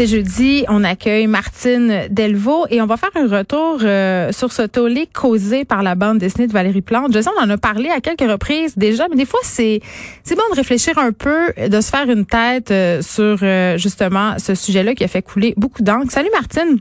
C'est 0.00 0.06
jeudi, 0.06 0.64
on 0.68 0.82
accueille 0.82 1.26
Martine 1.26 2.08
Delvaux 2.08 2.64
et 2.70 2.80
on 2.80 2.86
va 2.86 2.96
faire 2.96 3.10
un 3.16 3.28
retour 3.28 3.80
euh, 3.82 4.32
sur 4.32 4.50
ce 4.50 4.62
tollé 4.62 5.06
causé 5.06 5.66
par 5.66 5.82
la 5.82 5.94
bande 5.94 6.16
dessinée 6.16 6.46
de 6.46 6.54
Valérie 6.54 6.80
Plante. 6.80 7.12
Je 7.12 7.20
sais, 7.20 7.28
on 7.38 7.44
en 7.44 7.50
a 7.50 7.58
parlé 7.58 7.90
à 7.90 8.00
quelques 8.00 8.22
reprises 8.22 8.78
déjà, 8.78 9.08
mais 9.10 9.16
des 9.16 9.26
fois, 9.26 9.40
c'est 9.42 9.82
c'est 10.24 10.36
bon 10.36 10.42
de 10.52 10.56
réfléchir 10.56 10.96
un 10.96 11.12
peu, 11.12 11.52
de 11.68 11.80
se 11.82 11.90
faire 11.90 12.08
une 12.08 12.24
tête 12.24 12.70
euh, 12.70 13.02
sur 13.02 13.40
euh, 13.42 13.76
justement 13.76 14.38
ce 14.38 14.54
sujet-là 14.54 14.94
qui 14.94 15.04
a 15.04 15.08
fait 15.08 15.20
couler 15.20 15.52
beaucoup 15.58 15.82
d'encre. 15.82 16.10
Salut 16.10 16.30
Martine. 16.32 16.78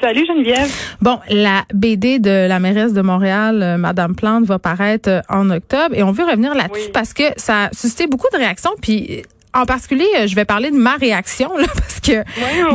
Salut 0.00 0.24
Geneviève. 0.24 0.72
Bon, 1.00 1.18
la 1.30 1.64
BD 1.74 2.20
de 2.20 2.46
la 2.46 2.60
mairesse 2.60 2.92
de 2.92 3.02
Montréal, 3.02 3.76
Madame 3.76 4.14
Plante, 4.14 4.44
va 4.44 4.60
paraître 4.60 5.22
en 5.28 5.50
octobre 5.50 5.96
et 5.96 6.04
on 6.04 6.12
veut 6.12 6.24
revenir 6.24 6.54
là-dessus 6.54 6.90
parce 6.94 7.12
que 7.12 7.24
ça 7.36 7.64
a 7.64 7.70
suscité 7.72 8.06
beaucoup 8.06 8.28
de 8.32 8.38
réactions. 8.38 8.70
Puis 8.80 9.24
en 9.54 9.66
particulier, 9.66 10.08
euh, 10.18 10.26
je 10.26 10.34
vais 10.34 10.44
parler 10.44 10.70
de 10.70 10.76
ma 10.76 10.96
réaction 10.96 11.56
là, 11.56 11.66
parce 11.74 12.00
que 12.00 12.24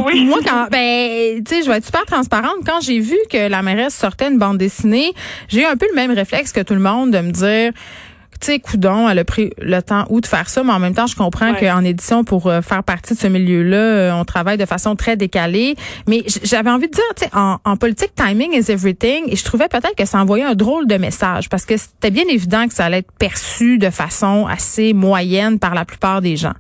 oui, 0.06 0.26
moi 0.26 0.40
quand 0.46 0.68
ben 0.72 1.44
tu 1.44 1.56
sais, 1.56 1.64
je 1.64 1.70
vais 1.70 1.78
être 1.78 1.86
super 1.86 2.06
transparente 2.06 2.58
quand 2.66 2.82
j'ai 2.82 3.00
vu 3.00 3.18
que 3.30 3.48
la 3.48 3.62
mairesse 3.62 3.96
sortait 3.96 4.28
une 4.28 4.38
bande 4.38 4.58
dessinée, 4.58 5.14
j'ai 5.48 5.62
eu 5.62 5.66
un 5.66 5.78
peu 5.78 5.88
le 5.90 5.96
même 5.96 6.12
réflexe 6.12 6.52
que 6.52 6.62
tout 6.62 6.74
le 6.74 6.80
monde 6.80 7.12
de 7.12 7.20
me 7.20 7.32
dire 7.32 7.74
tu 8.40 8.48
sais, 8.48 8.60
Coudon, 8.60 9.10
elle 9.10 9.20
a 9.20 9.26
pris 9.26 9.52
le 9.60 9.82
temps 9.82 10.06
où 10.10 10.22
de 10.22 10.28
faire 10.28 10.48
ça, 10.50 10.64
mais 10.64 10.72
en 10.72 10.80
même 10.80 10.94
temps, 10.94 11.08
je 11.08 11.16
comprends 11.16 11.54
qu'en 11.56 11.84
édition, 11.84 12.24
pour 12.24 12.48
euh, 12.48 12.62
faire 12.62 12.84
partie 12.84 13.16
de 13.16 13.20
ce 13.20 13.28
milieu-là, 13.28 13.78
euh, 13.78 14.12
on 14.14 14.26
travaille 14.26 14.58
de 14.58 14.66
façon 14.66 14.96
très 14.96 15.18
décalée. 15.18 15.76
Mais 16.08 16.24
j'avais 16.44 16.70
envie 16.70 16.88
de 16.88 16.94
dire, 16.94 17.04
tu 17.16 17.24
sais, 17.24 17.32
en, 17.34 17.58
en, 17.66 17.78
politique, 17.78 18.14
timing 18.16 18.54
is 18.54 18.72
everything. 18.72 19.24
Et 19.28 19.36
je 19.36 19.44
trouvais 19.44 19.68
peut-être 19.68 19.96
que 19.96 20.06
ça 20.06 20.20
envoyait 20.20 20.44
un 20.44 20.56
drôle 20.56 20.88
de 20.88 20.98
message 20.98 21.50
parce 21.50 21.66
que 21.66 21.78
c'était 21.78 22.12
bien 22.12 22.26
évident 22.30 22.68
que 22.68 22.74
ça 22.74 22.86
allait 22.86 23.00
être 23.00 23.12
perçu 23.18 23.78
de 23.78 23.90
façon 23.90 24.46
assez 24.46 24.94
moyenne 24.94 25.58
par 25.58 25.74
la 25.74 25.86
plupart 25.86 26.22
des 26.22 26.38
gens. 26.38 26.54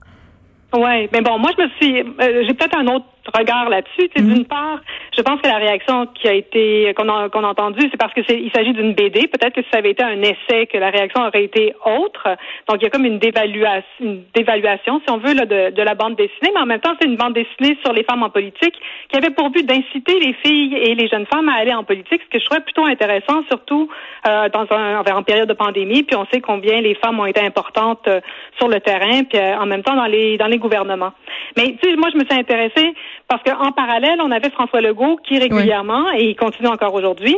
Ouais, 0.73 1.09
mais 1.13 1.21
bon, 1.21 1.39
moi 1.39 1.51
je 1.57 1.63
me 1.63 1.69
suis, 1.79 2.01
euh, 2.01 2.43
j'ai 2.45 2.53
peut-être 2.53 2.77
un 2.77 2.87
autre 2.87 3.05
regard 3.35 3.69
là-dessus. 3.69 4.09
Mm 4.15 4.33
D'une 4.33 4.45
part, 4.45 4.79
je 5.15 5.21
pense 5.21 5.41
que 5.41 5.47
la 5.47 5.57
réaction 5.57 6.07
qui 6.07 6.27
a 6.27 6.33
été 6.33 6.93
qu'on 6.95 7.09
a, 7.09 7.29
qu'on 7.29 7.43
a 7.43 7.47
entendue, 7.47 7.87
c'est 7.91 7.97
parce 7.97 8.13
que 8.13 8.21
c'est 8.27 8.39
il 8.39 8.51
s'agit 8.55 8.73
d'une 8.73 8.93
BD. 8.93 9.27
Peut-être 9.27 9.53
que 9.53 9.61
si 9.61 9.69
ça 9.71 9.79
avait 9.79 9.91
été 9.91 10.03
un 10.03 10.21
essai, 10.21 10.67
que 10.67 10.77
la 10.77 10.89
réaction 10.89 11.25
aurait 11.25 11.43
été 11.43 11.73
autre. 11.85 12.27
Donc 12.67 12.77
il 12.81 12.83
y 12.83 12.87
a 12.87 12.89
comme 12.89 13.05
une 13.05 13.19
dévaluation, 13.19 13.83
une 13.99 14.23
dévaluation, 14.33 15.01
si 15.05 15.11
on 15.11 15.17
veut, 15.17 15.33
là, 15.33 15.45
de, 15.45 15.71
de 15.71 15.81
la 15.81 15.95
bande 15.95 16.15
dessinée. 16.15 16.51
Mais 16.53 16.61
en 16.61 16.65
même 16.65 16.79
temps, 16.79 16.95
c'est 16.99 17.07
une 17.07 17.17
bande 17.17 17.33
dessinée 17.33 17.77
sur 17.83 17.93
les 17.93 18.03
femmes 18.03 18.23
en 18.23 18.29
politique 18.29 18.75
qui 19.09 19.17
avait 19.17 19.31
pour 19.31 19.49
but 19.49 19.65
d'inciter 19.65 20.19
les 20.19 20.33
filles 20.33 20.75
et 20.75 20.95
les 20.95 21.07
jeunes 21.07 21.25
femmes 21.25 21.49
à 21.49 21.55
aller 21.55 21.73
en 21.73 21.83
politique, 21.83 22.21
ce 22.23 22.29
que 22.29 22.39
je 22.39 22.45
trouvais 22.45 22.61
plutôt 22.61 22.85
intéressant, 22.85 23.43
surtout 23.49 23.89
euh, 24.27 24.49
dans 24.49 24.65
un 24.71 24.99
en 24.99 25.23
période 25.23 25.47
de 25.47 25.53
pandémie. 25.53 26.03
Puis 26.03 26.15
on 26.15 26.25
sait 26.31 26.41
combien 26.41 26.81
les 26.81 26.95
femmes 26.95 27.19
ont 27.19 27.25
été 27.25 27.41
importantes 27.41 28.07
euh, 28.07 28.19
sur 28.57 28.67
le 28.67 28.79
terrain, 28.79 29.23
puis 29.23 29.39
euh, 29.39 29.57
en 29.57 29.65
même 29.65 29.83
temps 29.83 29.95
dans 29.95 30.05
les 30.05 30.37
dans 30.37 30.47
les 30.47 30.57
gouvernements. 30.57 31.13
Mais 31.55 31.75
tu 31.81 31.89
sais, 31.89 31.95
moi 31.95 32.09
je 32.11 32.17
me 32.17 32.25
suis 32.25 32.39
intéressée 32.39 32.93
parce 33.27 33.43
qu'en 33.43 33.71
parallèle, 33.71 34.19
on 34.21 34.31
avait 34.31 34.49
François 34.49 34.81
Legault 34.81 35.17
qui 35.27 35.39
régulièrement, 35.39 36.11
et 36.13 36.29
il 36.29 36.35
continue 36.35 36.67
encore 36.67 36.93
aujourd'hui, 36.93 37.37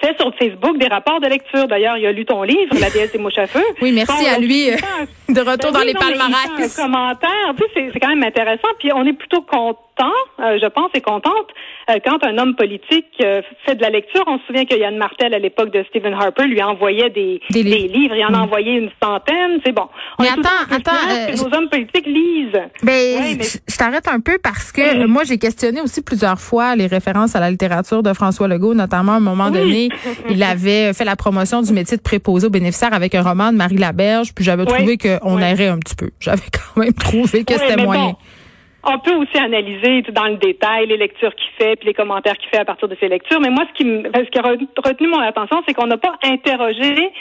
fait 0.00 0.16
sur 0.18 0.32
Facebook 0.36 0.78
des 0.78 0.86
rapports 0.86 1.20
de 1.20 1.26
lecture. 1.26 1.66
D'ailleurs, 1.66 1.96
il 1.96 2.06
a 2.06 2.12
lu 2.12 2.24
ton 2.24 2.42
livre, 2.42 2.74
La 2.80 2.90
déesse 2.90 3.12
des 3.12 3.18
mouches 3.18 3.38
à 3.38 3.46
feu. 3.46 3.62
Oui, 3.82 3.92
merci 3.92 4.26
à 4.26 4.38
lui. 4.38 4.70
Euh, 4.70 4.76
de 5.28 5.40
retour 5.40 5.72
ben 5.72 5.80
dans 5.80 5.84
les 5.84 5.94
palmarès. 5.94 6.78
Un 6.78 6.82
commentaire, 6.82 7.54
tu 7.56 7.64
sais, 7.74 7.90
c'est 7.92 8.00
quand 8.00 8.08
même 8.08 8.22
intéressant. 8.22 8.68
Puis 8.78 8.90
on 8.94 9.04
est 9.04 9.12
plutôt 9.12 9.42
content 9.42 9.78
euh, 10.06 10.58
je 10.60 10.66
pense, 10.68 10.90
et 10.94 11.00
contente 11.00 11.48
euh, 11.90 11.98
quand 12.04 12.24
un 12.24 12.38
homme 12.38 12.54
politique 12.56 13.06
euh, 13.22 13.42
fait 13.66 13.74
de 13.74 13.82
la 13.82 13.90
lecture. 13.90 14.24
On 14.26 14.38
se 14.38 14.46
souvient 14.46 14.64
que 14.64 14.74
Yann 14.74 14.96
Martel, 14.96 15.34
à 15.34 15.38
l'époque 15.38 15.72
de 15.72 15.84
Stephen 15.88 16.14
Harper, 16.14 16.44
lui 16.44 16.62
envoyait 16.62 17.10
des, 17.10 17.40
des, 17.50 17.62
livres. 17.62 18.14
Il 18.16 18.24
en 18.24 18.34
a 18.34 18.38
mm. 18.38 18.42
envoyé 18.42 18.72
une 18.72 18.90
centaine. 19.02 19.60
C'est 19.64 19.72
bon. 19.72 19.88
mais 20.18 20.28
attends, 20.28 20.48
attends. 20.70 20.92
que 20.92 21.36
nos 21.36 21.56
hommes 21.56 21.68
politiques 21.68 22.06
lisent. 22.06 22.60
Ben, 22.82 23.38
je 23.68 23.76
t'arrête 23.76 24.08
un 24.08 24.20
peu 24.20 24.38
parce 24.42 24.72
que 24.72 25.06
moi, 25.06 25.24
j'ai 25.24 25.38
questionné 25.38 25.80
aussi 25.80 26.02
plusieurs 26.02 26.40
fois 26.40 26.76
les 26.76 26.86
références 26.86 27.36
à 27.36 27.40
la 27.40 27.50
littérature 27.50 28.02
de 28.02 28.12
François 28.12 28.48
Legault, 28.48 28.74
notamment 28.74 29.12
à 29.12 29.16
un 29.16 29.20
moment 29.20 29.50
donné, 29.50 29.88
il 30.30 30.42
avait 30.42 30.92
fait 30.92 31.04
la 31.04 31.16
promotion 31.16 31.62
du 31.62 31.72
métier 31.72 31.96
de 31.96 32.02
préposé 32.02 32.46
aux 32.46 32.50
bénéficiaires 32.50 32.94
avec 32.94 33.14
un 33.14 33.22
roman 33.22 33.52
de 33.52 33.56
Marie 33.56 33.76
Laberge, 33.76 34.32
puis 34.34 34.44
j'avais 34.44 34.64
trouvé 34.64 34.96
qu'on 34.98 35.38
errait 35.38 35.68
un 35.68 35.78
petit 35.78 35.96
peu. 35.96 36.10
J'avais 36.20 36.42
quand 36.52 36.80
même 36.80 36.92
trouvé 36.94 37.44
que 37.44 37.54
c'était 37.54 37.82
moyen. 37.82 38.16
On 38.82 38.98
peut 38.98 39.14
aussi 39.14 39.36
analyser 39.36 40.02
dans 40.12 40.26
le 40.26 40.36
détail 40.36 40.86
les 40.86 40.96
lectures 40.96 41.34
qu'il 41.34 41.50
fait 41.58 41.76
puis 41.76 41.88
les 41.88 41.94
commentaires 41.94 42.36
qu'il 42.38 42.48
fait 42.48 42.58
à 42.58 42.64
partir 42.64 42.88
de 42.88 42.96
ces 42.98 43.08
lectures. 43.08 43.40
Mais 43.40 43.50
moi, 43.50 43.64
ce 43.68 43.74
qui, 43.74 43.84
ce 43.84 44.30
qui 44.30 44.38
a 44.38 44.42
retenu 44.42 45.08
mon 45.08 45.20
attention, 45.20 45.62
c'est 45.66 45.74
qu'on 45.74 45.86
n'a 45.86 45.98
pas 45.98 46.14
interrogé 46.22 47.12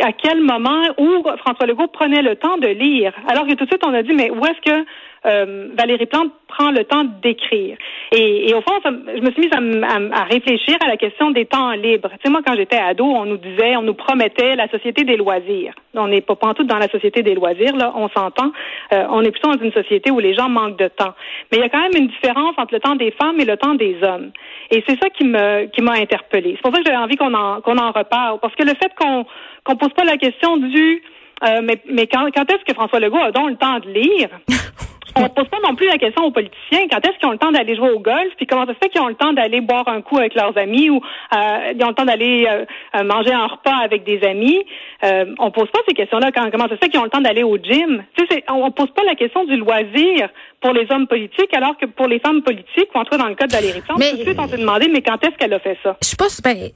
à 0.00 0.12
quel 0.12 0.40
moment 0.40 0.82
où 0.98 1.24
François 1.38 1.66
Legault 1.66 1.88
prenait 1.88 2.22
le 2.22 2.36
temps 2.36 2.58
de 2.58 2.68
lire. 2.68 3.12
Alors 3.28 3.46
que 3.46 3.54
tout 3.54 3.64
de 3.64 3.70
suite, 3.70 3.84
on 3.84 3.94
a 3.94 4.02
dit, 4.02 4.14
mais 4.14 4.30
où 4.30 4.44
est-ce 4.44 4.60
que 4.60 4.86
euh, 5.26 5.68
Valérie 5.76 6.06
Plante 6.06 6.32
prend 6.46 6.70
le 6.70 6.84
temps 6.84 7.04
d'écrire. 7.22 7.76
Et, 8.12 8.54
au 8.54 8.60
fond, 8.62 8.72
je 8.84 9.20
me 9.20 9.30
suis 9.32 9.42
mise 9.42 9.82
à, 10.12 10.24
réfléchir 10.24 10.76
à 10.80 10.88
la 10.88 10.96
question 10.96 11.30
des 11.30 11.46
temps 11.46 11.72
libres. 11.72 12.10
Tu 12.12 12.18
sais, 12.24 12.30
moi, 12.30 12.40
quand 12.46 12.54
j'étais 12.56 12.78
ado, 12.78 13.04
on 13.04 13.26
nous 13.26 13.36
disait, 13.36 13.76
on 13.76 13.82
nous 13.82 13.94
promettait 13.94 14.56
la 14.56 14.68
société 14.68 15.04
des 15.04 15.16
loisirs. 15.16 15.74
On 15.94 16.08
n'est 16.08 16.20
pas 16.20 16.36
tout 16.54 16.64
dans 16.64 16.78
la 16.78 16.88
société 16.88 17.22
des 17.22 17.34
loisirs, 17.34 17.76
là, 17.76 17.92
on 17.96 18.08
s'entend. 18.08 18.52
Euh, 18.92 19.04
on 19.10 19.22
est 19.22 19.30
plutôt 19.30 19.52
dans 19.52 19.62
une 19.62 19.72
société 19.72 20.10
où 20.10 20.20
les 20.20 20.34
gens 20.34 20.48
manquent 20.48 20.78
de 20.78 20.88
temps. 20.88 21.14
Mais 21.50 21.58
il 21.58 21.60
y 21.60 21.64
a 21.64 21.68
quand 21.68 21.82
même 21.82 21.96
une 21.96 22.08
différence 22.08 22.54
entre 22.56 22.74
le 22.74 22.80
temps 22.80 22.96
des 22.96 23.10
femmes 23.10 23.38
et 23.40 23.44
le 23.44 23.56
temps 23.56 23.74
des 23.74 23.96
hommes. 24.02 24.30
Et 24.70 24.82
c'est 24.86 24.98
ça 25.00 25.10
qui 25.10 25.24
me 25.24 25.66
qui 25.66 25.82
m'a 25.82 25.92
interpellée. 25.92 26.52
C'est 26.56 26.62
pour 26.62 26.72
ça 26.72 26.80
que 26.80 26.86
j'avais 26.86 27.02
envie 27.02 27.16
qu'on 27.16 27.34
en 27.34 27.60
qu'on 27.60 27.78
en 27.78 27.90
reparle. 27.90 28.38
Parce 28.40 28.54
que 28.54 28.64
le 28.64 28.74
fait 28.74 28.92
qu'on 28.98 29.26
qu'on 29.64 29.76
pose 29.76 29.92
pas 29.92 30.04
la 30.04 30.16
question 30.16 30.56
du 30.56 31.02
euh, 31.44 31.60
mais, 31.62 31.80
mais 31.88 32.06
quand, 32.06 32.28
quand 32.34 32.50
est-ce 32.50 32.64
que 32.64 32.74
François 32.74 32.98
Legault 32.98 33.18
a 33.18 33.30
donc 33.30 33.50
le 33.50 33.56
temps 33.56 33.78
de 33.78 33.90
lire? 33.90 34.28
On 35.18 35.22
ne 35.24 35.28
pose 35.28 35.48
pas 35.48 35.58
non 35.66 35.74
plus 35.74 35.86
la 35.86 35.98
question 35.98 36.24
aux 36.24 36.30
politiciens. 36.30 36.86
Quand 36.90 36.98
est-ce 36.98 37.18
qu'ils 37.18 37.28
ont 37.28 37.32
le 37.32 37.38
temps 37.38 37.50
d'aller 37.50 37.74
jouer 37.74 37.90
au 37.90 37.98
golf? 37.98 38.32
Puis 38.36 38.46
comment 38.46 38.66
ça 38.66 38.74
se 38.74 38.78
fait 38.78 38.88
qu'ils 38.88 39.00
ont 39.00 39.08
le 39.08 39.14
temps 39.14 39.32
d'aller 39.32 39.60
boire 39.60 39.86
un 39.88 40.00
coup 40.00 40.18
avec 40.18 40.34
leurs 40.34 40.56
amis 40.56 40.90
ou 40.90 40.96
euh, 40.96 41.72
ils 41.74 41.84
ont 41.84 41.88
le 41.88 41.94
temps 41.94 42.04
d'aller 42.04 42.46
euh, 42.48 43.04
manger 43.04 43.32
un 43.32 43.46
repas 43.46 43.76
avec 43.82 44.04
des 44.04 44.22
amis? 44.24 44.64
Euh, 45.04 45.26
on 45.38 45.50
pose 45.50 45.70
pas 45.70 45.80
ces 45.88 45.94
questions-là. 45.94 46.30
comment 46.32 46.68
ça 46.68 46.74
se 46.74 46.76
fait 46.76 46.88
qu'ils 46.88 47.00
ont 47.00 47.04
le 47.04 47.10
temps 47.10 47.20
d'aller 47.20 47.42
au 47.42 47.56
gym? 47.56 48.04
Tu 48.16 48.26
sais, 48.26 48.44
on, 48.48 48.66
ne 48.66 48.70
pose 48.70 48.90
pas 48.92 49.02
la 49.04 49.14
question 49.14 49.44
du 49.44 49.56
loisir 49.56 50.28
pour 50.60 50.72
les 50.72 50.86
hommes 50.90 51.06
politiques, 51.06 51.54
alors 51.54 51.76
que 51.76 51.86
pour 51.86 52.06
les 52.06 52.18
femmes 52.18 52.42
politiques, 52.42 52.88
ou 52.94 52.98
en 52.98 53.04
tout 53.04 53.10
cas 53.10 53.18
dans 53.18 53.28
le 53.28 53.34
cas 53.34 53.46
de 53.46 53.52
Valérie 53.52 53.80
Plante, 53.80 54.02
tout 54.02 54.16
de 54.16 54.22
suite 54.22 54.38
on 54.38 54.48
s'est 54.48 54.58
demandé, 54.58 54.88
mais 54.92 55.02
quand 55.02 55.22
est-ce 55.24 55.36
qu'elle 55.36 55.52
a 55.52 55.58
fait 55.58 55.78
ça? 55.82 55.96
Je 56.02 56.08
sais 56.08 56.16
pas, 56.16 56.26
ben, 56.42 56.70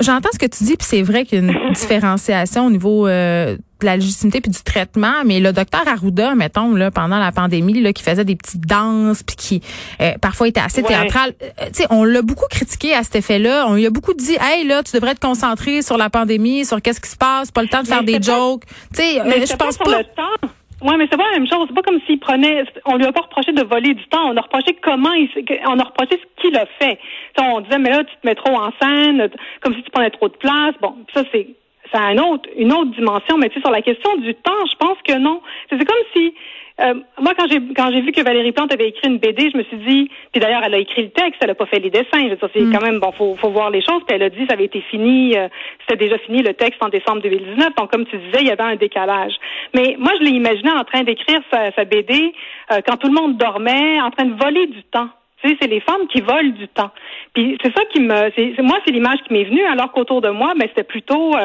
j'entends 0.00 0.28
ce 0.32 0.38
que 0.38 0.46
tu 0.46 0.64
dis, 0.64 0.76
puis 0.76 0.86
c'est 0.88 1.02
vrai 1.02 1.24
qu'il 1.24 1.44
y 1.44 1.48
a 1.48 1.52
une 1.52 1.72
différenciation 1.72 2.66
au 2.66 2.70
niveau 2.70 3.06
euh, 3.06 3.56
de 3.56 3.86
la 3.86 3.96
légitimité 3.96 4.40
puis 4.40 4.50
du 4.50 4.62
traitement, 4.62 5.24
mais 5.24 5.40
le 5.40 5.52
docteur 5.52 5.86
Arruda, 5.86 6.34
mettons 6.34 6.74
là 6.74 6.90
pendant 6.90 7.18
la 7.18 7.32
pandémie, 7.32 7.80
là, 7.80 7.92
qui 7.92 8.02
faisait 8.02 8.24
des 8.24 8.36
petites 8.36 8.66
danses 8.66 9.22
puis 9.22 9.36
qui 9.36 9.62
euh, 10.00 10.12
parfois 10.20 10.48
était 10.48 10.60
assez 10.60 10.82
théâtral, 10.82 11.34
euh, 11.42 11.66
tu 11.66 11.82
sais, 11.82 11.86
on 11.90 12.04
l'a 12.04 12.22
beaucoup 12.22 12.46
critiqué 12.50 12.94
à 12.94 13.02
cet 13.02 13.16
effet-là. 13.16 13.66
On 13.68 13.74
lui 13.74 13.86
a 13.86 13.90
beaucoup 13.90 14.14
dit, 14.14 14.36
hey 14.40 14.66
là, 14.66 14.82
tu 14.82 14.92
devrais 14.92 15.14
te 15.14 15.20
concentrer 15.20 15.82
sur 15.82 15.96
la 15.96 16.10
pandémie, 16.10 16.64
sur 16.64 16.80
qu'est-ce 16.80 17.00
qui 17.00 17.10
se 17.10 17.16
passe, 17.16 17.50
pas 17.50 17.62
le 17.62 17.68
temps 17.68 17.82
de 17.82 17.88
faire 17.88 18.04
des 18.04 18.20
jokes. 18.22 18.64
Tu 18.94 19.02
sais, 19.02 19.14
je 19.46 19.56
pense 19.56 19.76
pas. 19.78 19.98
Le 19.98 20.04
temps. 20.04 20.48
Oui, 20.84 20.96
mais 20.98 21.08
c'est 21.10 21.16
pas 21.16 21.30
la 21.30 21.38
même 21.38 21.48
chose. 21.48 21.64
C'est 21.66 21.74
pas 21.74 21.82
comme 21.82 22.00
s'il 22.06 22.20
prenait. 22.20 22.62
On 22.84 22.96
lui 22.96 23.06
a 23.06 23.12
pas 23.12 23.22
reproché 23.22 23.52
de 23.52 23.62
voler 23.62 23.94
du 23.94 24.06
temps. 24.08 24.30
On 24.30 24.36
a 24.36 24.42
reproché 24.42 24.76
comment 24.82 25.14
il. 25.14 25.30
On 25.66 25.78
a 25.78 25.84
reproché 25.84 26.20
ce 26.20 26.42
qu'il 26.42 26.54
a 26.58 26.66
fait. 26.78 26.98
on 27.40 27.62
disait, 27.62 27.78
mais 27.78 27.88
là, 27.88 28.04
tu 28.04 28.14
te 28.14 28.26
mets 28.26 28.34
trop 28.34 28.54
en 28.54 28.70
scène, 28.78 29.30
comme 29.62 29.74
si 29.74 29.82
tu 29.82 29.90
prenais 29.90 30.10
trop 30.10 30.28
de 30.28 30.36
place. 30.36 30.74
Bon, 30.82 30.94
ça, 31.14 31.22
c'est. 31.32 31.48
Ça 31.94 32.02
a 32.02 32.12
une 32.12 32.20
autre, 32.20 32.48
une 32.56 32.72
autre 32.72 32.90
dimension, 32.90 33.38
mais 33.38 33.48
tu 33.48 33.54
sais, 33.54 33.60
sur 33.60 33.70
la 33.70 33.82
question 33.82 34.16
du 34.16 34.34
temps, 34.34 34.66
je 34.70 34.76
pense 34.76 34.98
que 35.06 35.16
non. 35.16 35.40
C'est 35.70 35.78
comme 35.78 35.96
si 36.14 36.34
euh, 36.80 36.94
moi, 37.20 37.34
quand 37.38 37.46
j'ai 37.48 37.60
quand 37.76 37.92
j'ai 37.92 38.00
vu 38.00 38.10
que 38.10 38.20
Valérie 38.20 38.50
Plante 38.50 38.72
avait 38.72 38.88
écrit 38.88 39.08
une 39.08 39.18
BD, 39.18 39.48
je 39.52 39.56
me 39.56 39.62
suis 39.62 39.76
dit, 39.76 40.10
puis 40.32 40.40
d'ailleurs, 40.40 40.62
elle 40.64 40.74
a 40.74 40.78
écrit 40.78 41.02
le 41.02 41.10
texte, 41.10 41.40
elle 41.40 41.50
a 41.50 41.54
pas 41.54 41.66
fait 41.66 41.78
les 41.78 41.90
dessins. 41.90 42.28
Je 42.28 42.34
c'est 42.52 42.60
mm. 42.60 42.72
quand 42.72 42.84
même 42.84 42.98
bon, 42.98 43.12
faut 43.12 43.36
faut 43.36 43.50
voir 43.50 43.70
les 43.70 43.80
choses. 43.80 44.02
Puis 44.06 44.16
elle 44.16 44.24
a 44.24 44.28
dit, 44.28 44.44
ça 44.48 44.54
avait 44.54 44.64
été 44.64 44.80
fini, 44.80 45.36
euh, 45.36 45.46
c'était 45.80 46.04
déjà 46.04 46.18
fini 46.18 46.42
le 46.42 46.52
texte 46.54 46.82
en 46.82 46.88
décembre 46.88 47.22
2019. 47.22 47.74
Donc, 47.76 47.92
comme 47.92 48.06
tu 48.06 48.16
disais, 48.16 48.40
il 48.40 48.48
y 48.48 48.50
avait 48.50 48.64
un 48.64 48.74
décalage. 48.74 49.34
Mais 49.72 49.94
moi, 50.00 50.12
je 50.18 50.24
l'ai 50.24 50.32
imaginé 50.32 50.70
en 50.72 50.82
train 50.82 51.04
d'écrire 51.04 51.40
sa, 51.52 51.70
sa 51.72 51.84
BD 51.84 52.34
euh, 52.72 52.80
quand 52.84 52.96
tout 52.96 53.08
le 53.08 53.14
monde 53.14 53.36
dormait, 53.36 54.00
en 54.00 54.10
train 54.10 54.24
de 54.24 54.34
voler 54.34 54.66
du 54.66 54.82
temps. 54.82 55.08
Tu 55.42 55.50
sais, 55.50 55.56
c'est 55.60 55.68
les 55.68 55.80
femmes 55.80 56.08
qui 56.08 56.22
volent 56.22 56.54
du 56.58 56.66
temps. 56.66 56.90
Puis 57.34 57.56
c'est 57.62 57.72
ça 57.72 57.84
qui 57.92 58.00
me, 58.00 58.32
c'est 58.34 58.60
moi, 58.62 58.78
c'est 58.84 58.92
l'image 58.92 59.18
qui 59.28 59.32
m'est 59.32 59.44
venue, 59.44 59.64
alors 59.66 59.92
qu'autour 59.92 60.22
de 60.22 60.30
moi, 60.30 60.54
mais 60.54 60.64
ben, 60.64 60.68
c'était 60.70 60.88
plutôt 60.88 61.36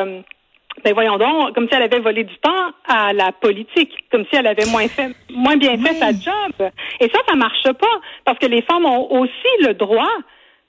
ben 0.83 0.93
voyons 0.93 1.17
donc, 1.17 1.53
comme 1.53 1.67
si 1.67 1.75
elle 1.75 1.83
avait 1.83 1.99
volé 1.99 2.23
du 2.23 2.37
temps 2.37 2.71
à 2.87 3.13
la 3.13 3.31
politique, 3.31 3.93
comme 4.11 4.25
si 4.25 4.35
elle 4.35 4.47
avait 4.47 4.65
moins 4.65 4.87
fait, 4.87 5.09
moins 5.29 5.57
bien 5.57 5.77
fait 5.77 5.95
sa 5.95 6.11
job. 6.11 6.69
Et 6.99 7.09
ça, 7.09 7.19
ça 7.27 7.35
marche 7.35 7.63
pas, 7.63 7.99
parce 8.25 8.39
que 8.39 8.47
les 8.47 8.61
femmes 8.61 8.85
ont 8.85 9.11
aussi 9.11 9.51
le 9.61 9.73
droit 9.73 10.07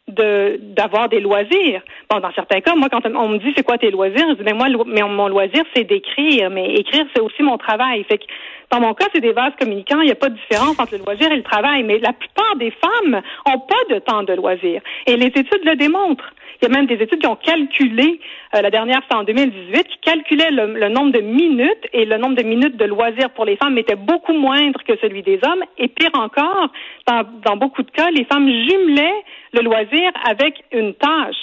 de 0.09 0.59
d'avoir 0.61 1.09
des 1.09 1.21
loisirs. 1.21 1.83
Bon, 2.11 2.19
dans 2.21 2.33
certains 2.33 2.61
cas, 2.61 2.75
moi, 2.75 2.89
quand 2.91 3.07
on 3.07 3.29
me 3.29 3.39
dit 3.39 3.53
c'est 3.57 3.63
quoi 3.63 3.79
tes 3.79 3.91
loisirs, 3.91 4.27
je 4.31 4.35
dis 4.35 4.43
ben 4.43 4.57
moi, 4.57 4.67
mais 4.87 5.03
mon 5.03 5.29
loisir 5.29 5.63
c'est 5.75 5.85
d'écrire, 5.85 6.51
mais 6.51 6.75
écrire 6.75 7.07
c'est 7.15 7.23
aussi 7.23 7.43
mon 7.43 7.59
travail. 7.59 8.05
Fait 8.05 8.19
que 8.19 8.25
Dans 8.71 8.81
mon 8.81 8.95
cas, 8.95 9.07
c'est 9.13 9.21
des 9.21 9.33
vases 9.33 9.53
communicants. 9.59 10.01
Il 10.01 10.07
n'y 10.07 10.13
a 10.13 10.17
pas 10.17 10.29
de 10.29 10.37
différence 10.37 10.79
entre 10.79 10.97
le 10.97 11.05
loisir 11.05 11.31
et 11.33 11.37
le 11.37 11.43
travail. 11.43 11.83
Mais 11.83 11.99
la 11.99 12.13
plupart 12.13 12.57
des 12.57 12.71
femmes 12.71 13.21
ont 13.47 13.59
pas 13.59 13.95
de 13.95 13.99
temps 13.99 14.23
de 14.23 14.33
loisir. 14.33 14.81
Et 15.07 15.17
les 15.17 15.27
études 15.27 15.65
le 15.65 15.75
démontrent. 15.77 16.33
Il 16.61 16.69
y 16.69 16.73
a 16.73 16.77
même 16.77 16.87
des 16.87 17.03
études 17.03 17.21
qui 17.21 17.27
ont 17.27 17.37
calculé, 17.37 18.21
euh, 18.55 18.61
la 18.61 18.71
dernière 18.71 19.01
c'est 19.09 19.17
en 19.17 19.25
2018, 19.25 19.89
qui 19.89 19.99
calculaient 20.03 20.51
le, 20.51 20.89
nombre 20.89 21.13
de 21.13 21.21
minutes 21.21 21.87
et 21.95 22.05
le 22.05 22.19
nombre 22.19 22.37
de 22.37 22.43
minutes 22.43 22.77
de 22.77 22.85
loisirs 22.85 23.31
pour 23.31 23.47
les 23.47 23.57
femmes 23.57 23.79
était 23.79 23.97
beaucoup 23.97 24.35
moindre 24.35 24.83
que 24.87 24.93
celui 25.01 25.23
des 25.23 25.41
hommes. 25.43 25.65
Et 25.79 25.89
pire 25.89 26.11
encore, 26.15 26.69
dans, 27.07 27.57
beaucoup 27.57 27.83
de 27.83 27.91
cas, 27.91 28.11
les 28.11 28.25
femmes 28.25 28.47
jumelaient 28.47 29.25
le 29.55 29.63
loisir 29.63 30.11
avec 30.29 30.63
une 30.73 30.93
tâche. 30.95 31.37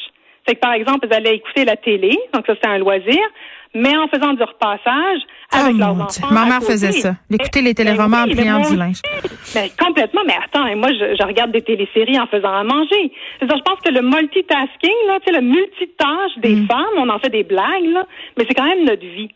C'est 0.48 0.56
que, 0.56 0.60
par 0.60 0.74
exemple, 0.74 1.08
elles 1.10 1.18
allaient 1.18 1.36
écouter 1.36 1.66
la 1.66 1.76
télé, 1.76 2.18
donc 2.34 2.46
ça, 2.46 2.54
c'est 2.62 2.70
un 2.70 2.78
loisir, 2.78 3.20
mais 3.78 3.96
en 3.96 4.08
faisant 4.08 4.34
du 4.34 4.44
repassage 4.44 5.22
avec 5.52 5.76
oh, 5.76 5.80
leurs 5.80 6.02
enfants. 6.02 6.28
Ma 6.32 6.46
mère 6.46 6.62
faisait 6.62 6.92
ça. 6.92 7.16
D'écouter 7.30 7.62
les 7.62 7.74
téléromans 7.74 8.24
en 8.24 8.28
pliant 8.28 8.60
du 8.62 8.76
linge. 8.76 9.02
Mais 9.56 9.72
complètement. 9.80 10.22
Mais 10.26 10.36
attends, 10.44 10.76
moi, 10.76 10.90
je, 10.92 11.26
regarde 11.26 11.52
des 11.52 11.62
téléséries 11.62 12.20
en 12.20 12.28
faisant 12.28 12.54
à 12.54 12.64
manger. 12.64 13.12
je 13.42 13.46
pense 13.48 13.80
que 13.84 13.92
le 13.92 14.02
multitasking, 14.02 15.00
là, 15.08 15.20
le 15.28 15.42
multitâche 15.42 16.38
des 16.38 16.56
mm. 16.56 16.68
femmes, 16.68 16.98
on 16.98 17.10
en 17.10 17.20
fait 17.20 17.30
des 17.30 17.44
blagues, 17.44 17.86
là, 17.94 18.06
mais 18.38 18.46
c'est 18.48 18.56
quand 18.56 18.68
même 18.68 18.86
notre 18.86 19.06
vie. 19.06 19.30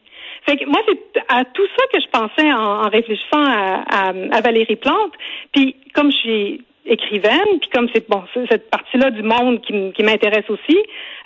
Fait 0.46 0.58
que 0.58 0.66
moi, 0.66 0.80
c'est 0.88 1.22
à 1.30 1.44
tout 1.46 1.68
ça 1.78 1.86
que 1.94 2.02
je 2.02 2.08
pensais 2.10 2.52
en, 2.52 2.90
réfléchissant 2.90 3.44
à, 3.44 4.10
à, 4.32 4.42
Valérie 4.42 4.76
Plante. 4.76 5.14
Puis 5.52 5.76
comme 5.94 6.12
je 6.12 6.18
suis 6.18 6.66
écrivaine, 6.86 7.60
puis 7.60 7.70
comme 7.74 7.88
c'est 7.94 8.08
bon, 8.10 8.24
cette 8.50 8.70
partie-là 8.70 9.12
du 9.12 9.24
monde 9.24 9.62
qui, 9.62 9.92
qui 9.94 10.04
m'intéresse 10.04 10.50
aussi, 10.50 10.78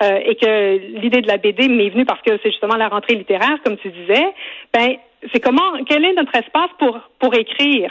euh, 0.04 0.20
et 0.26 0.36
que 0.36 1.00
l'idée 1.00 1.22
de 1.22 1.28
la 1.28 1.38
BD 1.38 1.68
m'est 1.68 1.90
venue 1.90 2.06
parce 2.06 2.22
que 2.22 2.32
c'est 2.44 2.52
justement 2.52 2.76
la 2.76 2.90
rentrée 2.90 3.16
littéraire, 3.16 3.58
comme 3.64 3.78
tu 3.78 3.90
disais, 3.90 4.26
ben 4.74 4.96
c'est 5.34 5.40
comment, 5.40 5.84
quel 5.88 6.04
est 6.06 6.14
notre 6.14 6.36
espace 6.36 6.70
pour 6.78 7.00
pour 7.20 7.34
écrire? 7.34 7.90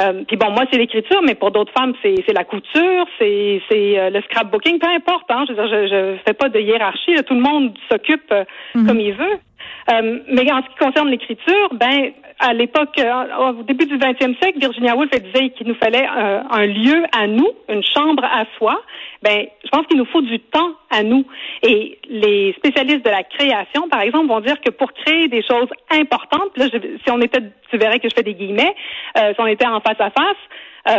Euh, 0.00 0.22
puis 0.28 0.36
bon, 0.36 0.50
moi 0.50 0.64
c'est 0.70 0.78
l'écriture, 0.78 1.22
mais 1.22 1.34
pour 1.34 1.50
d'autres 1.50 1.72
femmes 1.72 1.94
c'est 2.02 2.14
c'est 2.26 2.34
la 2.34 2.44
couture, 2.44 3.06
c'est 3.18 3.62
c'est 3.70 3.98
euh, 3.98 4.10
le 4.10 4.20
scrapbooking, 4.22 4.78
peu 4.78 4.88
importe. 4.88 5.30
Hein, 5.30 5.44
je 5.48 5.54
veux 5.54 5.62
dire, 5.62 5.68
je, 5.68 5.86
je 5.88 6.16
fais 6.26 6.34
pas 6.34 6.48
de 6.50 6.60
hiérarchie, 6.60 7.14
tout 7.26 7.34
le 7.34 7.40
monde 7.40 7.76
s'occupe 7.90 8.32
mhm. 8.74 8.86
comme 8.86 9.00
il 9.00 9.14
veut. 9.14 9.38
mais 10.28 10.52
en 10.52 10.62
ce 10.62 10.68
qui 10.68 10.76
concerne 10.78 11.08
l'écriture, 11.08 11.68
ben 11.72 12.12
à 12.38 12.52
l'époque, 12.52 12.98
euh, 12.98 13.50
au 13.50 13.62
début 13.64 13.86
du 13.86 13.98
20e 13.98 14.38
siècle, 14.38 14.58
Virginia 14.60 14.94
Woolf 14.94 15.10
disait 15.10 15.50
qu'il 15.50 15.66
nous 15.66 15.74
fallait 15.74 16.06
euh, 16.06 16.40
un 16.50 16.66
lieu 16.66 17.04
à 17.12 17.26
nous, 17.26 17.48
une 17.68 17.82
chambre 17.82 18.24
à 18.24 18.44
soi. 18.56 18.80
Ben, 19.22 19.46
je 19.64 19.68
pense 19.70 19.86
qu'il 19.86 19.96
nous 19.96 20.04
faut 20.06 20.22
du 20.22 20.38
temps 20.38 20.72
à 20.90 21.02
nous. 21.02 21.26
Et 21.62 21.98
les 22.08 22.54
spécialistes 22.56 23.04
de 23.04 23.10
la 23.10 23.24
création, 23.24 23.88
par 23.88 24.02
exemple, 24.02 24.28
vont 24.28 24.40
dire 24.40 24.60
que 24.60 24.70
pour 24.70 24.92
créer 24.92 25.26
des 25.28 25.42
choses 25.42 25.68
importantes, 25.90 26.56
là, 26.56 26.66
si 26.70 27.10
on 27.10 27.20
était, 27.20 27.42
tu 27.70 27.76
verrais 27.76 27.98
que 27.98 28.08
je 28.08 28.14
fais 28.14 28.22
des 28.22 28.34
guillemets, 28.34 28.74
euh, 29.18 29.32
si 29.34 29.40
on 29.40 29.46
était 29.46 29.66
en 29.66 29.80
face 29.80 30.00
à 30.00 30.10
face, 30.10 30.96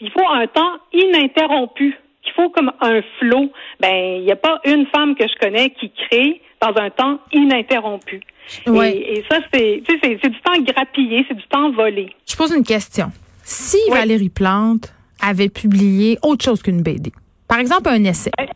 il 0.00 0.10
faut 0.12 0.26
un 0.26 0.46
temps 0.46 0.78
ininterrompu 0.92 1.98
qu'il 2.22 2.32
faut 2.32 2.48
comme 2.50 2.72
un 2.80 3.02
flot. 3.18 3.50
Ben, 3.80 4.16
il 4.18 4.22
n'y 4.22 4.32
a 4.32 4.36
pas 4.36 4.60
une 4.64 4.86
femme 4.86 5.14
que 5.14 5.26
je 5.26 5.34
connais 5.38 5.70
qui 5.70 5.90
crée 5.90 6.40
dans 6.60 6.74
un 6.80 6.90
temps 6.90 7.18
ininterrompu. 7.32 8.20
Et, 8.66 9.24
ça, 9.30 9.38
c'est, 9.52 9.82
c'est, 9.88 10.28
du 10.28 10.40
temps 10.40 10.60
grappillé, 10.60 11.24
c'est 11.28 11.36
du 11.36 11.46
temps 11.48 11.70
volé. 11.70 12.14
Je 12.28 12.36
pose 12.36 12.52
une 12.52 12.64
question. 12.64 13.10
Si 13.42 13.78
Valérie 13.90 14.28
Plante 14.28 14.92
avait 15.20 15.48
publié 15.48 16.18
autre 16.22 16.44
chose 16.44 16.62
qu'une 16.62 16.82
BD, 16.82 17.12
par 17.48 17.58
exemple 17.58 17.88
un 17.88 18.04
essai, 18.04 18.30
ben, 18.36 18.46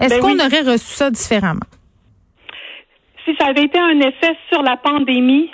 est-ce 0.00 0.14
ben 0.14 0.20
qu'on 0.20 0.38
aurait 0.38 0.62
reçu 0.62 0.94
ça 0.94 1.10
différemment? 1.10 1.66
Si 3.24 3.34
ça 3.38 3.48
avait 3.48 3.64
été 3.64 3.78
un 3.78 3.98
essai 4.00 4.36
sur 4.52 4.62
la 4.62 4.76
pandémie, 4.76 5.50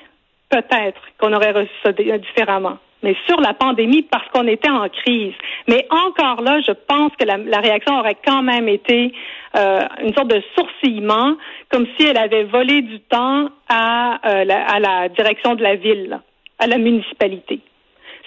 peut-être 0.48 1.00
qu'on 1.18 1.32
aurait 1.32 1.52
reçu 1.52 1.72
ça 1.84 1.92
différemment 1.92 2.78
mais 3.02 3.16
sur 3.26 3.40
la 3.40 3.54
pandémie 3.54 4.02
parce 4.02 4.28
qu'on 4.28 4.46
était 4.46 4.70
en 4.70 4.88
crise. 4.88 5.34
Mais 5.68 5.86
encore 5.90 6.42
là, 6.42 6.60
je 6.60 6.72
pense 6.72 7.12
que 7.18 7.24
la, 7.24 7.60
réaction 7.60 7.98
aurait 7.98 8.16
quand 8.24 8.42
même 8.42 8.68
été 8.68 9.12
euh, 9.56 9.80
une 10.02 10.14
sorte 10.14 10.28
de 10.28 10.42
sourcillement, 10.56 11.36
comme 11.70 11.86
si 11.96 12.06
elle 12.06 12.18
avait 12.18 12.44
volé 12.44 12.82
du 12.82 13.00
temps 13.00 13.48
à, 13.68 14.20
euh, 14.28 14.44
la, 14.44 14.64
à 14.66 14.80
la 14.80 15.08
direction 15.08 15.54
de 15.54 15.62
la 15.62 15.76
ville, 15.76 16.20
à 16.58 16.66
la 16.66 16.78
municipalité. 16.78 17.60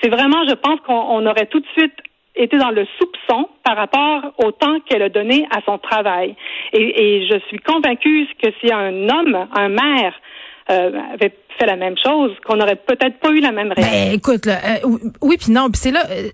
C'est 0.01 0.09
vraiment, 0.09 0.45
je 0.47 0.53
pense 0.53 0.79
qu'on 0.81 1.25
aurait 1.25 1.47
tout 1.47 1.59
de 1.59 1.67
suite 1.77 1.93
été 2.35 2.57
dans 2.57 2.71
le 2.71 2.85
soupçon 2.99 3.47
par 3.63 3.77
rapport 3.77 4.33
au 4.43 4.51
temps 4.51 4.79
qu'elle 4.81 5.01
a 5.01 5.09
donné 5.09 5.47
à 5.51 5.61
son 5.65 5.77
travail. 5.77 6.35
Et, 6.73 7.21
et 7.21 7.27
je 7.27 7.39
suis 7.47 7.59
convaincue 7.59 8.27
que 8.41 8.49
si 8.61 8.73
un 8.73 9.07
homme, 9.09 9.47
un 9.55 9.69
maire, 9.69 10.13
euh, 10.69 10.91
avait 11.13 11.33
fait 11.57 11.65
la 11.65 11.75
même 11.75 11.95
chose, 12.03 12.31
qu'on 12.45 12.57
n'aurait 12.57 12.75
peut-être 12.75 13.19
pas 13.19 13.29
eu 13.31 13.39
la 13.39 13.51
même 13.51 13.71
réaction. 13.71 14.09
Ben, 14.09 14.13
écoute, 14.13 14.45
là, 14.45 14.57
euh, 14.65 14.97
oui 15.21 15.37
puis 15.37 15.51
non, 15.51 15.69
puis 15.69 15.79
c'est 15.79 15.91
là, 15.91 16.03
euh, 16.09 16.29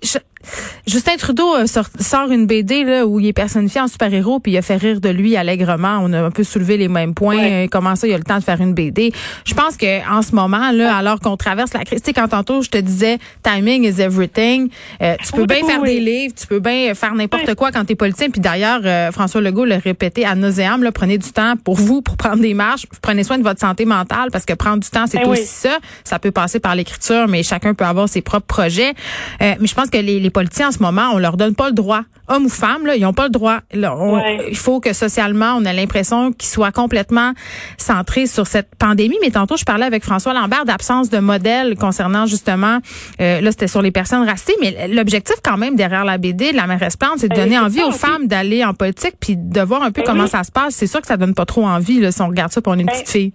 Justin 0.87 1.15
Trudeau 1.17 1.55
euh, 1.55 1.65
sort, 1.67 2.31
une 2.31 2.47
BD 2.47 2.83
là 2.83 3.05
où 3.05 3.19
il 3.19 3.27
est 3.27 3.33
personnifié 3.33 3.81
en 3.81 3.87
super-héros 3.87 4.39
puis 4.39 4.53
il 4.53 4.57
a 4.57 4.61
fait 4.61 4.75
rire 4.75 5.01
de 5.01 5.09
lui 5.09 5.35
allègrement. 5.35 5.99
On 6.01 6.11
a 6.13 6.21
un 6.21 6.31
peu 6.31 6.43
soulevé 6.43 6.77
les 6.77 6.87
mêmes 6.87 7.13
points. 7.13 7.67
Comment 7.67 7.95
ça, 7.95 8.07
il 8.07 8.13
a 8.13 8.17
le 8.17 8.23
temps 8.23 8.37
de 8.37 8.43
faire 8.43 8.61
une 8.61 8.73
BD 8.73 9.11
Je 9.45 9.53
pense 9.53 9.77
que 9.77 10.09
en 10.09 10.21
ce 10.21 10.35
moment 10.35 10.71
là, 10.71 10.95
alors 10.95 11.19
qu'on 11.19 11.37
traverse 11.37 11.73
la 11.73 11.83
crise, 11.83 12.01
tu 12.01 12.07
sais, 12.07 12.13
quand 12.13 12.27
tantôt 12.27 12.61
je 12.61 12.69
te 12.69 12.77
disais 12.77 13.19
timing 13.43 13.83
is 13.83 14.01
everything, 14.01 14.69
tu 14.99 15.31
peux 15.33 15.45
bien 15.45 15.65
faire 15.65 15.81
des 15.81 15.99
livres, 15.99 16.33
tu 16.39 16.47
peux 16.47 16.59
bien 16.59 16.93
faire 16.93 17.13
n'importe 17.13 17.55
quoi 17.55 17.71
quand 17.71 17.85
t'es 17.85 17.95
politicien. 17.95 18.29
Puis 18.29 18.41
d'ailleurs, 18.41 18.81
François 19.13 19.41
Legault 19.41 19.65
l'a 19.65 19.77
répété 19.77 20.25
à 20.25 20.35
nauséam, 20.35 20.83
là, 20.83 20.91
prenez 20.91 21.17
du 21.17 21.31
temps 21.31 21.53
pour 21.63 21.75
vous, 21.75 22.01
pour 22.01 22.17
prendre 22.17 22.41
des 22.41 22.53
marches, 22.53 22.85
prenez 23.01 23.23
soin 23.23 23.37
de 23.37 23.43
votre 23.43 23.59
santé 23.59 23.85
mentale 23.85 24.29
parce 24.31 24.45
que 24.45 24.53
prendre 24.53 24.79
du 24.79 24.89
temps, 24.89 25.05
c'est 25.07 25.19
ben 25.19 25.29
aussi 25.29 25.45
ça. 25.45 25.77
Ça 26.03 26.19
peut 26.19 26.31
passer 26.31 26.59
par 26.59 26.75
l'écriture, 26.75 27.27
mais 27.27 27.43
chacun 27.43 27.73
peut 27.73 27.85
avoir 27.85 28.09
ses 28.09 28.21
propres 28.21 28.47
projets. 28.47 28.93
mais 29.39 29.57
je 29.61 29.73
pense 29.73 29.89
que 29.89 29.97
les 29.97 30.30
politiciens 30.31 30.69
en 30.69 30.71
ce 30.71 30.79
moment, 30.79 31.11
on 31.13 31.19
leur 31.19 31.37
donne 31.37 31.55
pas 31.55 31.67
le 31.67 31.75
droit, 31.75 32.01
hommes 32.27 32.45
ou 32.45 32.49
femmes, 32.49 32.85
là, 32.85 32.95
ils 32.95 33.05
ont 33.05 33.13
pas 33.13 33.25
le 33.25 33.29
droit. 33.29 33.59
Il 33.73 34.57
faut 34.57 34.79
que 34.79 34.93
socialement, 34.93 35.55
on 35.57 35.65
ait 35.65 35.73
l'impression 35.73 36.31
qu'ils 36.31 36.49
soient 36.49 36.71
complètement 36.71 37.33
centrés 37.77 38.25
sur 38.25 38.47
cette 38.47 38.75
pandémie. 38.75 39.17
Mais 39.21 39.31
tantôt, 39.31 39.57
je 39.57 39.65
parlais 39.65 39.85
avec 39.85 40.03
François 40.03 40.33
Lambert 40.33 40.65
d'absence 40.65 41.09
de 41.09 41.19
modèle 41.19 41.75
concernant 41.75 42.25
justement, 42.25 42.79
euh, 43.19 43.41
là, 43.41 43.51
c'était 43.51 43.67
sur 43.67 43.81
les 43.81 43.91
personnes 43.91 44.27
racées, 44.27 44.55
mais 44.61 44.87
l'objectif 44.87 45.35
quand 45.43 45.57
même 45.57 45.75
derrière 45.75 46.05
la 46.05 46.17
BD 46.17 46.51
de 46.51 46.57
la 46.57 46.67
mairesse 46.67 46.97
Plante, 46.97 47.17
c'est 47.17 47.29
de 47.29 47.35
ben, 47.35 47.43
donner 47.43 47.59
envie 47.59 47.83
aux 47.83 47.91
femmes 47.91 48.27
d'aller 48.27 48.63
en 48.63 48.73
politique 48.73 49.15
puis 49.19 49.35
de 49.37 49.61
voir 49.61 49.83
un 49.83 49.91
peu 49.91 50.01
ben 50.01 50.07
comment 50.07 50.27
ça 50.27 50.43
se 50.43 50.51
passe. 50.51 50.75
C'est 50.75 50.87
sûr 50.87 51.01
que 51.01 51.07
ça 51.07 51.17
donne 51.17 51.33
pas 51.33 51.45
trop 51.45 51.65
envie 51.65 51.99
là, 51.99 52.11
si 52.11 52.21
on 52.21 52.27
regarde 52.27 52.51
ça 52.51 52.61
pour 52.61 52.73
une 52.73 52.85
ben, 52.85 52.91
petite 52.91 53.09
fille. 53.09 53.33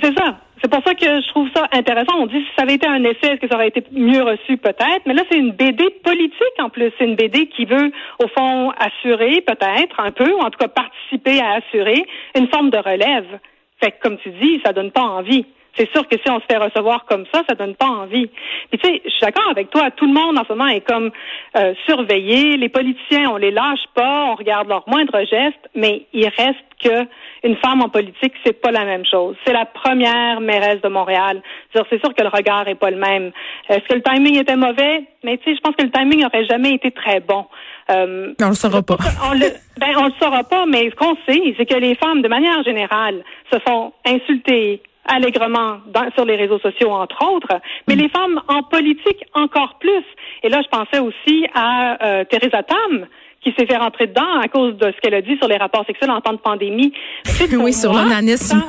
C'est 0.00 0.14
ça. 0.14 0.36
C'est 0.62 0.70
pour 0.70 0.82
ça 0.84 0.94
que 0.94 1.06
je 1.06 1.28
trouve 1.28 1.48
ça 1.54 1.66
intéressant. 1.72 2.18
On 2.18 2.26
dit 2.26 2.40
si 2.40 2.48
ça 2.56 2.64
avait 2.64 2.74
été 2.74 2.86
un 2.86 3.02
essai, 3.02 3.28
est-ce 3.28 3.40
que 3.40 3.48
ça 3.48 3.54
aurait 3.54 3.68
été 3.68 3.82
mieux 3.92 4.22
reçu? 4.22 4.58
Peut-être? 4.58 5.02
Mais 5.06 5.14
là, 5.14 5.22
c'est 5.30 5.38
une 5.38 5.52
BD 5.52 5.88
politique 6.04 6.58
en 6.58 6.68
plus. 6.68 6.92
C'est 6.98 7.06
une 7.06 7.16
BD 7.16 7.46
qui 7.46 7.64
veut, 7.64 7.90
au 8.22 8.28
fond, 8.28 8.70
assurer 8.78 9.40
peut-être 9.40 9.98
un 9.98 10.10
peu, 10.10 10.30
ou 10.32 10.40
en 10.40 10.50
tout 10.50 10.58
cas 10.58 10.68
participer 10.68 11.40
à 11.40 11.54
assurer 11.54 12.04
une 12.36 12.48
forme 12.48 12.70
de 12.70 12.78
relève. 12.78 13.38
Fait 13.82 13.92
que, 13.92 14.00
comme 14.02 14.18
tu 14.18 14.30
dis, 14.30 14.60
ça 14.64 14.72
donne 14.74 14.90
pas 14.90 15.02
envie. 15.02 15.46
C'est 15.76 15.90
sûr 15.92 16.06
que 16.08 16.16
si 16.16 16.30
on 16.30 16.40
se 16.40 16.44
fait 16.50 16.58
recevoir 16.58 17.04
comme 17.04 17.24
ça, 17.32 17.42
ça 17.48 17.54
donne 17.54 17.74
pas 17.74 17.86
envie. 17.86 18.28
Puis 18.70 18.78
tu 18.78 18.88
sais, 18.88 19.02
je 19.04 19.10
suis 19.10 19.20
d'accord 19.20 19.48
avec 19.50 19.70
toi. 19.70 19.90
Tout 19.90 20.06
le 20.06 20.12
monde 20.12 20.38
en 20.38 20.44
ce 20.44 20.52
moment 20.52 20.68
est 20.68 20.80
comme 20.80 21.10
euh, 21.56 21.74
surveillé. 21.86 22.56
Les 22.56 22.68
politiciens, 22.68 23.30
on 23.30 23.36
les 23.36 23.50
lâche 23.50 23.84
pas, 23.94 24.26
on 24.30 24.34
regarde 24.34 24.68
leurs 24.68 24.88
moindres 24.88 25.18
gestes, 25.20 25.68
mais 25.74 26.06
il 26.12 26.28
reste 26.28 26.58
que 26.82 27.06
une 27.42 27.56
femme 27.56 27.82
en 27.82 27.88
politique, 27.88 28.32
c'est 28.44 28.60
pas 28.60 28.70
la 28.70 28.84
même 28.84 29.04
chose. 29.04 29.36
C'est 29.46 29.52
la 29.52 29.64
première 29.64 30.40
mairesse 30.40 30.80
de 30.82 30.88
Montréal. 30.88 31.42
C'est 31.72 32.00
sûr 32.00 32.14
que 32.14 32.22
le 32.22 32.28
regard 32.28 32.68
est 32.68 32.74
pas 32.74 32.90
le 32.90 32.98
même. 32.98 33.32
Est-ce 33.68 33.86
que 33.88 33.94
le 33.94 34.02
timing 34.02 34.38
était 34.38 34.56
mauvais? 34.56 35.04
Mais 35.24 35.38
tu 35.38 35.44
sais, 35.44 35.56
je 35.56 35.60
pense 35.60 35.74
que 35.76 35.84
le 35.84 35.90
timing 35.90 36.24
aurait 36.24 36.46
jamais 36.46 36.72
été 36.74 36.90
très 36.90 37.20
bon. 37.20 37.46
Euh, 37.90 38.34
on 38.40 38.48
le 38.48 38.54
saura 38.54 38.82
pas. 38.82 38.96
On 39.28 39.32
le, 39.32 39.46
ben, 39.78 39.88
on 39.98 40.06
le 40.06 40.12
saura 40.20 40.44
pas, 40.44 40.64
mais 40.66 40.90
ce 40.90 40.94
qu'on 40.94 41.16
sait, 41.26 41.54
c'est 41.56 41.66
que 41.66 41.78
les 41.78 41.94
femmes, 41.96 42.22
de 42.22 42.28
manière 42.28 42.62
générale, 42.62 43.22
se 43.52 43.58
font 43.60 43.92
insulter, 44.06 44.82
allègrement 45.06 45.78
sur 46.14 46.24
les 46.24 46.36
réseaux 46.36 46.58
sociaux, 46.58 46.90
entre 46.90 47.24
autres, 47.26 47.60
mais 47.88 47.96
mm. 47.96 47.98
les 47.98 48.08
femmes 48.08 48.40
en 48.48 48.62
politique 48.62 49.24
encore 49.34 49.76
plus. 49.78 50.04
Et 50.42 50.48
là, 50.48 50.60
je 50.62 50.68
pensais 50.68 50.98
aussi 50.98 51.46
à 51.54 52.04
euh, 52.04 52.24
Theresa 52.24 52.62
Tam, 52.62 53.06
qui 53.42 53.54
s'est 53.58 53.66
fait 53.66 53.76
rentrer 53.76 54.06
dedans 54.06 54.40
à 54.42 54.48
cause 54.48 54.76
de 54.76 54.92
ce 54.92 55.00
qu'elle 55.00 55.14
a 55.14 55.22
dit 55.22 55.36
sur 55.38 55.48
les 55.48 55.56
rapports 55.56 55.86
sexuels 55.86 56.10
en 56.10 56.20
temps 56.20 56.32
de 56.32 56.38
pandémie. 56.38 56.92
oui, 57.58 57.72
sur 57.72 57.92
l'onanisme. 57.92 58.62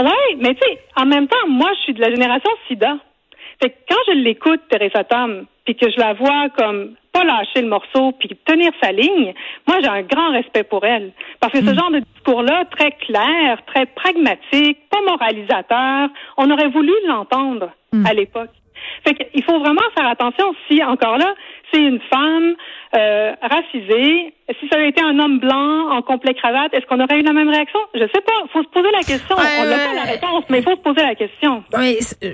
Oui, 0.00 0.36
mais 0.38 0.54
tu 0.54 0.60
sais, 0.60 0.78
en 0.96 1.06
même 1.06 1.28
temps, 1.28 1.46
moi, 1.48 1.70
je 1.78 1.82
suis 1.82 1.94
de 1.94 2.00
la 2.00 2.10
génération 2.10 2.50
SIDA. 2.68 2.96
Fait 3.62 3.70
que 3.70 3.76
quand 3.88 4.00
je 4.08 4.14
l'écoute, 4.14 4.60
Teresa 4.68 5.04
Tam, 5.04 5.46
puis 5.64 5.76
que 5.76 5.90
je 5.90 5.98
la 5.98 6.14
vois 6.14 6.48
comme 6.56 6.94
pas 7.14 7.24
lâcher 7.24 7.62
le 7.62 7.68
morceau 7.68 8.12
puis 8.18 8.28
tenir 8.44 8.72
sa 8.82 8.92
ligne, 8.92 9.32
moi 9.66 9.78
j'ai 9.80 9.88
un 9.88 10.02
grand 10.02 10.32
respect 10.32 10.64
pour 10.64 10.84
elle 10.84 11.12
parce 11.40 11.52
que 11.52 11.60
ce 11.60 11.70
mm. 11.70 11.78
genre 11.78 11.90
de 11.92 12.00
discours-là 12.00 12.64
très 12.76 12.90
clair, 12.90 13.58
très 13.66 13.86
pragmatique, 13.86 14.78
pas 14.90 15.00
moralisateur, 15.06 16.08
on 16.36 16.50
aurait 16.50 16.68
voulu 16.68 16.92
l'entendre 17.06 17.70
mm. 17.92 18.04
à 18.04 18.12
l'époque. 18.12 18.50
Fait 19.06 19.14
qu'il 19.14 19.44
faut 19.44 19.58
vraiment 19.60 19.88
faire 19.96 20.08
attention 20.08 20.54
si 20.68 20.82
encore 20.82 21.16
là 21.16 21.34
c'est 21.74 21.82
une 21.82 22.00
femme 22.12 22.54
euh, 22.96 23.32
racisé, 23.42 24.34
si 24.60 24.68
ça 24.68 24.76
avait 24.76 24.90
été 24.90 25.02
un 25.02 25.18
homme 25.18 25.40
blanc 25.40 25.90
en 25.90 26.02
complet 26.02 26.32
cravate, 26.34 26.72
est-ce 26.74 26.86
qu'on 26.86 27.00
aurait 27.00 27.18
eu 27.18 27.22
la 27.22 27.32
même 27.32 27.48
réaction? 27.48 27.80
Je 27.94 28.00
sais 28.00 28.20
pas. 28.20 28.32
Faut 28.52 28.62
se 28.62 28.68
poser 28.68 28.90
la 28.92 29.02
question. 29.02 29.34
on 29.36 29.42
n'a 29.42 29.76
pas 29.76 29.94
la 29.94 30.12
réponse, 30.12 30.44
mais 30.48 30.58
il 30.58 30.64
faut 30.64 30.76
se 30.76 30.82
poser 30.82 31.02
la 31.02 31.14
question. 31.14 31.64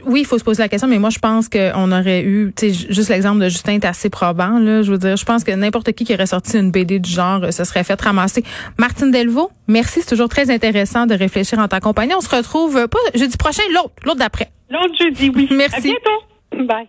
oui, 0.07 0.21
il 0.21 0.27
faut 0.27 0.39
se 0.39 0.45
poser 0.45 0.63
la 0.63 0.69
question, 0.69 0.89
mais 0.89 0.99
moi, 0.99 1.11
je 1.11 1.19
pense 1.19 1.49
qu'on 1.49 1.93
aurait 1.93 2.23
eu, 2.23 2.53
tu 2.57 2.73
sais, 2.73 2.89
juste 2.91 3.09
l'exemple 3.09 3.41
de 3.41 3.49
Justin 3.49 3.75
est 3.75 3.85
assez 3.85 4.11
probant, 4.11 4.59
là. 4.59 4.83
Je 4.83 4.91
veux 4.91 4.99
dire, 4.99 5.17
je 5.17 5.25
pense 5.25 5.45
que 5.45 5.53
n'importe 5.53 5.93
qui 5.93 6.05
qui 6.05 6.15
aurait 6.15 6.27
sorti 6.27 6.59
une 6.59 6.71
BD 6.71 6.99
du 6.99 7.11
genre 7.11 7.53
se 7.53 7.65
serait 7.65 7.85
fait 7.85 8.01
ramasser. 8.01 8.43
Martine 8.79 9.11
Delvaux, 9.11 9.51
merci. 9.67 10.01
C'est 10.03 10.11
toujours 10.11 10.29
très 10.29 10.51
intéressant 10.51 11.07
de 11.07 11.15
réfléchir 11.15 11.59
en 11.59 11.69
ta 11.69 11.81
compagnie. 11.81 12.13
On 12.15 12.21
se 12.21 12.35
retrouve 12.35 12.89
pas 12.89 12.99
jeudi 13.15 13.37
prochain, 13.37 13.63
l'autre, 13.73 13.95
l'autre 14.05 14.19
d'après. 14.19 14.49
L'autre 14.69 14.95
jeudi, 14.99 15.31
oui. 15.35 15.49
Merci. 15.57 15.77
À 15.77 15.81
bientôt. 15.81 16.67
Bye. 16.67 16.89